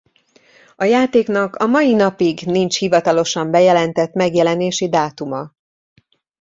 [0.75, 5.51] A játéknak a mai napig nincs hivatalosan bejelentett megjelenési dátuma.